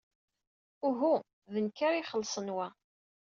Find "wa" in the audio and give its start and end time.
2.55-2.67